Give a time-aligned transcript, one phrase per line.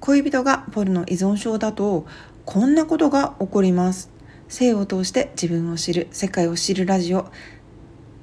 [0.00, 2.06] 恋人がポルノ依存症だと
[2.44, 4.10] こんなことが起こります。
[4.48, 7.26] 性を通して自分を知る世界を知るラジオ。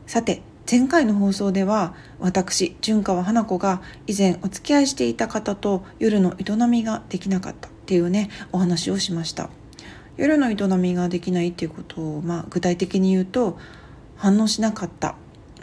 [0.08, 9.50] さて前回の放送では私純川花子が以前お付き合いしていた方と夜の営みができなかったっていうねお話をしました。
[10.18, 13.60] 夜の営みができないっていうことを、まあ、具体的に言うと
[14.16, 15.16] 反応しなかった、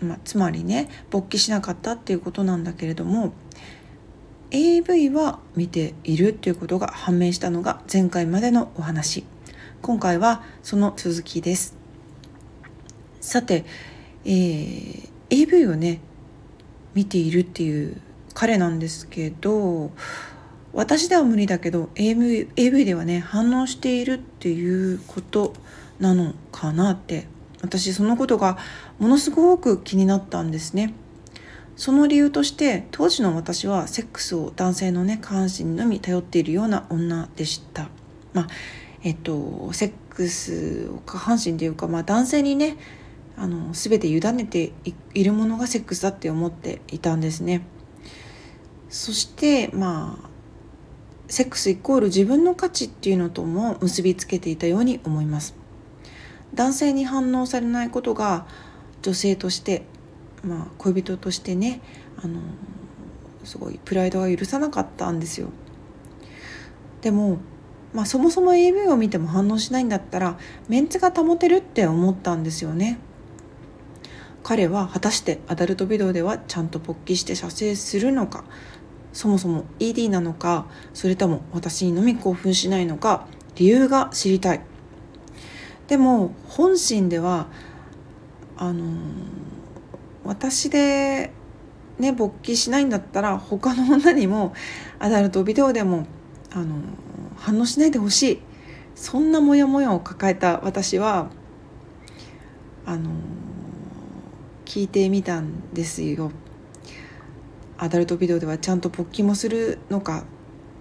[0.02, 3.32] まあ、つまりね勃起しなかったっていうことなんだけれども
[4.54, 9.24] AV は見ているということが判明したのが前回までのお話
[9.80, 11.74] 今回はその続きです
[13.22, 13.64] さて、
[14.26, 16.00] えー、AV をね
[16.92, 17.98] 見ているっていう
[18.34, 19.90] 彼なんですけど
[20.74, 25.54] 私では無理だけど AV, AV ではね反応しているっていうこと
[25.98, 27.26] なのかなって
[27.62, 28.58] 私そのことが
[28.98, 30.92] ものすごく気になったんですね。
[31.76, 37.88] その理由として当時の私はセックスを男性のね下半身のみ頼っているような女でした。
[38.32, 38.48] まあ
[39.02, 42.76] えっとセックスを下半身というか、まあ、男性にね
[43.36, 44.72] あの全て委ねて
[45.14, 47.62] いるものがセックスだって思っていたんですね。
[48.88, 50.28] そしてまあ
[51.28, 55.54] セックスイコール自分の価値っていうのとも結びつけていたように思います。
[56.54, 58.46] 男性に反応されないことが
[59.00, 59.86] 女性として
[60.44, 61.80] まあ、恋人としてね
[62.22, 62.40] あの
[63.44, 65.48] すごいプライドが許さなかったんですよ。
[67.00, 67.38] でも、
[67.92, 72.98] まあ、そもそも AV を見ても反応しないんだったらメンツが保てるって思ったんですよね。
[74.44, 78.44] 彼は果たしてアダルトビデオではちゃんと勃起して射精するのか
[79.12, 84.60] そもそも ED なのかそれとも私にのみ興奮しないのか理由が知りたい
[85.86, 87.46] でも本心では
[88.56, 89.51] あのー
[90.24, 91.32] 私で
[91.98, 94.54] ね勃起しないんだったら他の女にも
[94.98, 96.06] アダルトビデオでも
[96.52, 96.76] あの
[97.36, 98.40] 反応しないでほしい。
[98.94, 101.30] そんなモヤモヤを抱えた私は
[102.84, 103.10] あの
[104.64, 106.30] 聞いてみたんですよ。
[107.78, 110.24] アダルトビデオではちゃんと勃起もするのか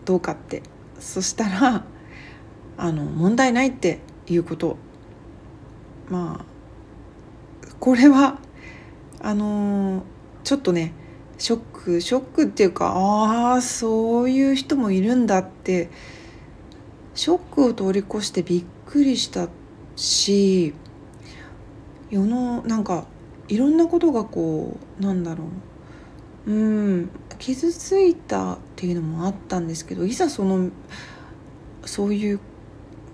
[0.06, 0.62] どうかって。
[1.00, 1.84] そしたら
[2.78, 4.78] あの問題ないっていうこと。
[6.10, 6.46] まあ
[7.80, 8.38] これは
[9.24, 10.02] あのー、
[10.44, 10.94] ちょっとね
[11.38, 15.90] ショックショックっていうかああそういう人もいるんだって
[17.16, 19.48] ショックを通り越してびっくりした
[19.96, 20.74] し
[22.10, 23.06] 世のなんか
[23.48, 25.46] いろんなことがこうなんだろ
[26.48, 26.54] うう
[27.04, 27.10] ん
[27.40, 30.70] 傷ついたっていうのもあったんですけどいざその
[31.86, 32.40] そういう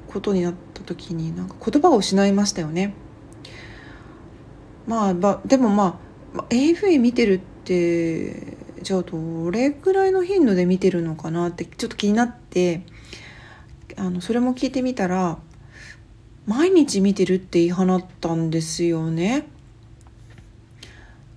[0.08, 2.94] ことになった時になんか言葉を失いましたよね。
[4.88, 6.00] まあ、までもま
[6.38, 12.84] あ AV 見てるってじゃあどれくらいの頻度で見てるのかなってちょっと気になって
[13.98, 15.38] あのそれも聞いてみたら
[16.46, 19.46] 毎日見てるって言い放ったんですよね。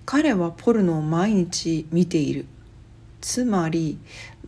[0.05, 2.45] 彼はポルノを毎日見ている。
[3.19, 3.99] つまり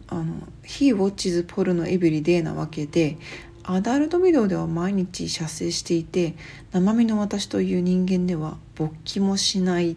[0.07, 3.17] あの「He watches porno every day」なわけで
[3.63, 6.35] アダルトビデオでは毎日射精していて
[6.71, 9.95] 生身の私という人間では勃起もしないっ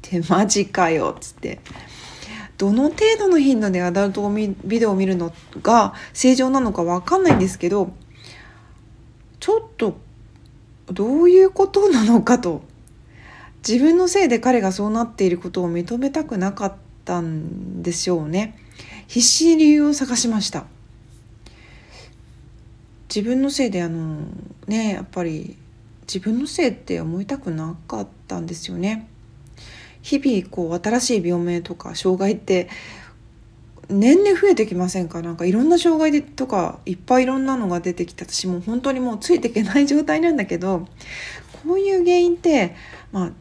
[0.00, 1.60] てマジかよっつって。
[2.56, 5.32] どの程度の頻度でアダルトビデオを見るの
[5.62, 7.90] が正常なのか分かんないんですけど
[9.40, 9.96] ちょっと
[10.92, 12.62] どういうことなのかと。
[13.66, 18.58] 自分のせいで彼がそうなっていることを認めたくなかったんでしょうね。
[19.06, 20.66] 必死に理由を探しました。
[23.14, 24.20] 自分のせいであの
[24.68, 25.56] ねやっぱり
[26.02, 29.08] 自分のせいって思いたくなかったんですよね。
[30.02, 32.68] 日々こう新しい病名とか障害って
[33.88, 35.20] 年々増えてきませんか？
[35.20, 40.86] なんかいろんな障害とかいっぱいいろんなのが出てきて私もう本当にもうついていけない状態なんだけど
[41.64, 42.76] こういう原因って
[43.12, 43.32] まあ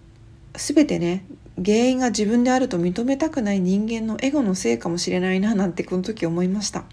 [0.56, 1.24] 全てね
[1.64, 6.84] 原因が自分であると認めたくない人間のエゴのせいかもしれないななんてこの時思いました。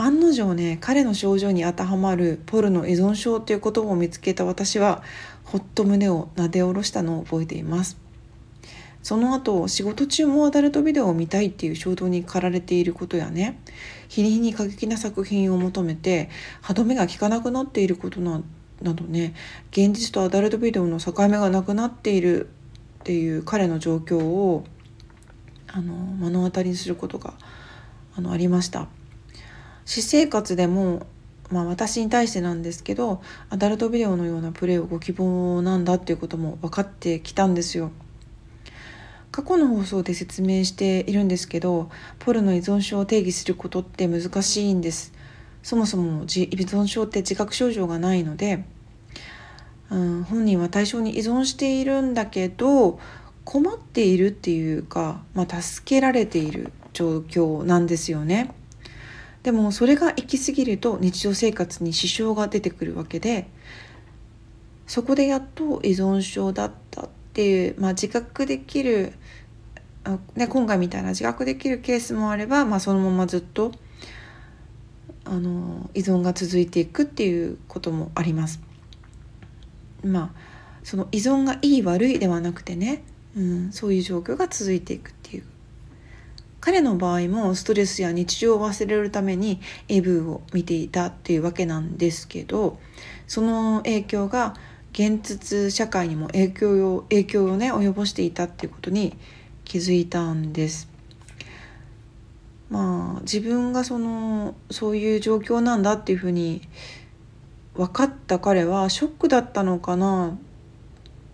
[0.00, 5.02] 案の定ね彼の症状に当てはまるポルノ依存症という言葉を見つけた私は
[5.44, 7.98] ほっと胸をなで下ろしたのを覚えています。
[9.02, 13.60] その後仕事中もアダルトビデオを見たいっていう衝動に駆られていることやね。
[14.08, 16.30] 日に日に過激な作品を求めて
[16.62, 18.42] 歯止めが効かなくなっていることな
[18.80, 19.34] などね。
[19.70, 22.46] 現実とアダルトビデオの境目がなくなっている
[23.00, 24.64] っていう彼の状況を
[25.66, 27.34] あの目の当たりにすることが
[28.16, 28.88] あのありました。
[29.90, 31.04] 私生活でも
[31.50, 37.90] まあ私に対してなんですけどアダルトビデオのようなプレーをご希望なんだっていうことも分かってきたんですよ。
[39.32, 41.90] 過去の放送で説明しているんですけど
[42.20, 45.12] ポルノ依存症を定義することって難しいんです
[45.62, 48.64] そもそも依存症って自覚症状がないので、
[49.88, 52.98] うん、本人は対象に依存しているんだけど
[53.44, 58.52] 困っているっていうか、まあ、助けられている状況なんですよね。
[59.42, 63.48] でもそれが行き過ぎると日常生活に支障が出てくるわけで
[64.86, 69.12] そこでやっと依存症だったっていう、まあ、自覚できる
[70.04, 73.72] あ、ね、今回みたいな自覚できるケースもあれば、まあ、そのままずっと
[75.24, 78.60] あの依存が続いていくっていうこともあります。
[80.02, 80.50] まあ
[80.82, 83.02] その依存がいい悪いではなくてね、
[83.36, 85.12] うん、そういう状況が続いていく
[86.60, 92.78] 彼の場合もストレスや日常を忘れるために AV を見ていたっていうわけなんですけど
[93.26, 94.54] その影響が
[94.92, 99.16] 現実社会にも影響を影響をね及ぼしていたっていうことに
[99.64, 100.88] 気づいたんです。
[102.68, 106.62] まあ自分がそのそういう状況なんだっていうふうに
[107.74, 110.36] 分かった彼はショックだったのかな？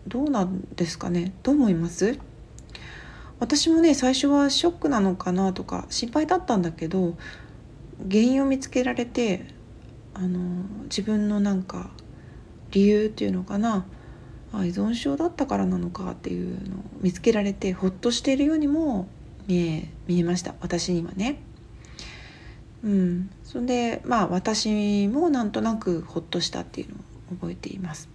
[0.07, 1.33] どうなんですかね？
[1.43, 2.19] どう思います？
[3.39, 7.17] 私もね最初はショックなのかなとか心配だったんだけど
[8.11, 9.47] 原因を見つけられて
[10.15, 10.39] あの
[10.85, 11.91] 自分のなんか
[12.71, 13.87] 理由っていうのかな
[14.53, 19.09] あ依存症だったからなのかっていうのを見つけられてほっとしているようにも
[19.47, 21.41] 見え見えました私にはね。
[22.85, 26.95] うん、それでまあ私もなんとなくほっとしたっていうの
[27.33, 28.09] を覚えています。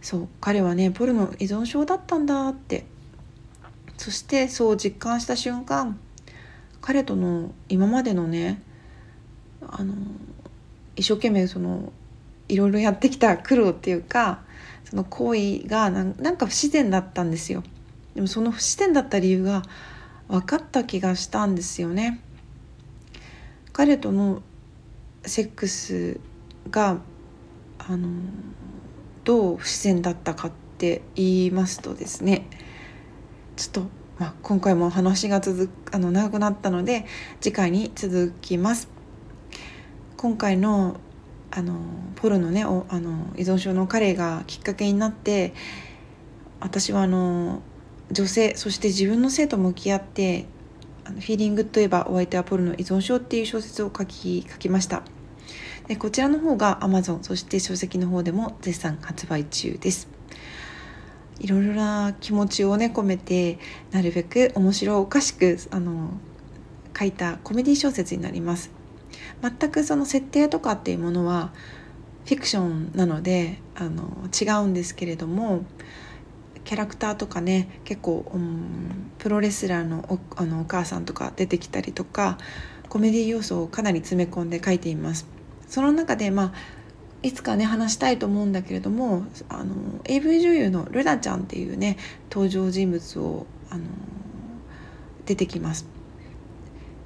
[0.00, 2.86] そう彼はねポルノ依存症だったんだって
[3.96, 5.98] そしてそう実感した瞬間
[6.80, 8.62] 彼との今までのね
[9.62, 9.94] あの
[10.96, 11.92] 一生懸命その
[12.48, 14.42] いろいろやってきた苦労っていうか
[14.84, 17.62] その行為がなんか不自然だったんですよ。
[18.14, 19.62] でもその不自然だった理由が
[20.28, 22.20] 分かった気がしたんですよね。
[23.72, 24.42] 彼との
[25.24, 26.20] セックス
[26.70, 26.98] が
[27.78, 28.08] あの
[29.24, 32.46] どう不自然だったかって言いますとですね
[33.56, 33.80] ちょっと、
[34.18, 37.06] まあ、今回も話が続くあの長くなったので
[37.40, 38.88] 次回に続きます。
[40.16, 40.96] 今回の
[41.50, 41.78] あの
[42.16, 45.54] ポルのねおあの依存症の彼がきっかけになって
[46.58, 47.62] 私はあの
[48.10, 50.46] 女性そして自分の性と向き合って
[51.04, 55.02] あのフィーリングといえばお相手はポルの依存症っていう小説を書き書きました。
[55.86, 60.08] でこちらの方が Amazon そして書籍の方でも絶賛発売中です。
[61.40, 63.58] いろいろな気持ちをね込めて
[63.90, 66.10] なるべく面白おかしくあの
[66.96, 68.70] 書いたコメディ小説になります
[69.42, 71.52] 全くその設定とかっていうものは
[72.24, 75.64] フィクションなのであの違うんですけれども
[76.64, 82.38] キャラクターとかね結構、うん、プロレスラーのおあのお母さんとか出てきたりとか
[82.88, 85.26] コメディ要素をかなり詰め込んで書いています。
[85.66, 86.52] その中でまあ
[87.24, 89.74] いつかね話したいと思うんだけれどもあの
[90.04, 91.96] AV 女優のルナちゃんっていうね
[92.30, 93.84] 登場人物をあの
[95.24, 95.86] 出てきます。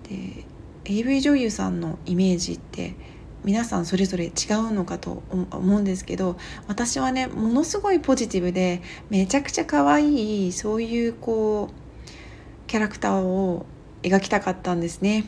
[0.02, 0.44] で
[0.86, 2.96] AV 女優さんのイメージって
[3.44, 4.32] 皆さんそれぞれ違う
[4.72, 6.36] のかと思うんですけど
[6.66, 13.66] 私はねものすごいポジティブでめちゃくちゃ可愛いそういうこうキャラクターを
[14.02, 15.26] 描きたかったんですね。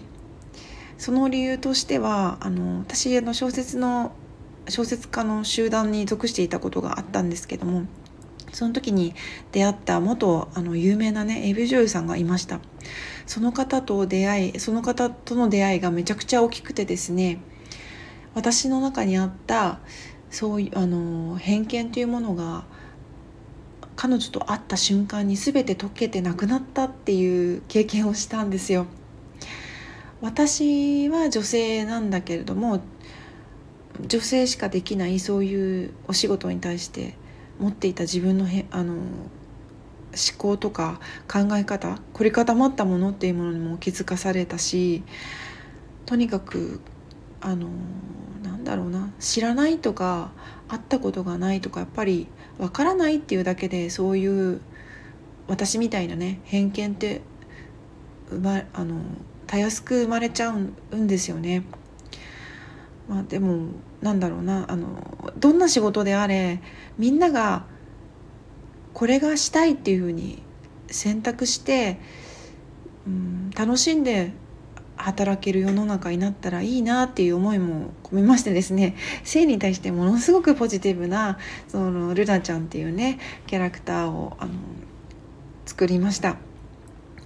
[0.99, 4.13] その理由としてはあの私の小説の
[4.71, 7.85] 小説家の集団に属していたことがあったんですけども
[8.53, 9.15] その時に
[9.53, 12.61] 出会った元あの有名なね AV 女優さんがいました。
[13.27, 17.41] その方と出会いその方との出会いがめちゃくちゃ大きくてですね
[18.35, 19.79] 私の中にあった
[20.31, 22.65] そういうあの偏見というものが
[23.95, 28.87] 彼女と会った瞬間に全て解けてなくなったっていう経験をしたんですよ。
[30.23, 32.81] 私は女性なんだけれども
[34.07, 37.15] 女性しかできないそういうお仕事に対して
[37.59, 39.03] 持っていた自分のへあの思
[40.39, 45.03] 考とか考え方凝り固まったものっていうものにも気づかされたし
[46.07, 46.81] とにかく
[47.41, 47.69] あの
[48.43, 50.33] なんだろうな知らないとか
[50.69, 52.27] 会ったことがないとかやっぱり
[52.59, 54.61] わからないっていうだけでそういう
[55.49, 57.23] 私みたいなね偏見って
[58.31, 59.01] まあの
[59.47, 61.65] たやすく生まれちゃうんですよね。
[63.11, 66.63] まあ、でもなんだろうなあのどんな仕事であれ
[66.97, 67.65] みんなが
[68.95, 70.41] これがしたいっていうふうに
[70.87, 71.99] 選択して、
[73.09, 74.31] うん、楽しんで
[74.97, 81.37] 働ける世の中になったらいいなっていう思いも込めましてですね性に対してものすごくポジティブな
[81.67, 84.53] そのルナちゃんっていうねキャラクターをあの
[85.67, 86.37] 作りました。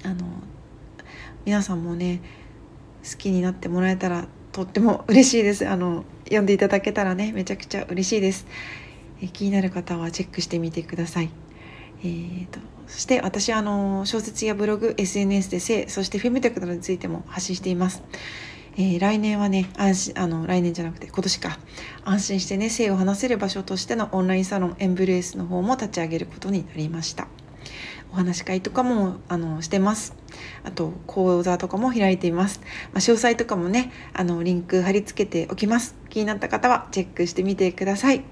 [0.03, 0.27] あの
[1.45, 2.23] 皆さんもね
[3.11, 5.69] 好きになってもらえたらとっても嬉しいです。
[5.69, 8.47] あの読んでいただけたらねめちゃくちゃ嬉しいです。
[9.21, 11.31] え気になる方はチェックしてみてください。
[12.05, 18.05] えーと、そして私あの小説やブログ SNS で性そしてフェムテクノについても発信しています。
[18.77, 21.59] えー、来年はね安心あの来年じゃなくて今年か。
[22.05, 27.27] 安心してね性を話せる場所としてのオンラインサロンエンブレースの方も立ち上げることになりました。
[28.15, 30.15] お話し会とかもあのしてます。
[30.63, 32.61] あと講座とかも開いています、
[32.93, 35.97] まあ、詳細とかもねあのリンク貼り付けておきます。
[36.11, 38.23] 気になった方はチェックしてみてください。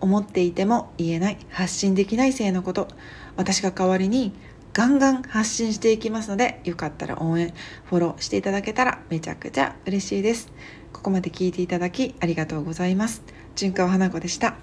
[0.00, 1.38] 思っていても言えない。
[1.50, 2.88] 発信できない性のこと。
[3.36, 4.32] 私が代わりに
[4.72, 7.52] ガンガン発信していきますのでよかったら応援
[7.84, 10.50] フォローしていただけたらめちゃくちゃ嬉しいです。
[10.94, 13.22] ここまで聞いていただきありがとうございます。
[13.54, 14.56] 純川花子でした。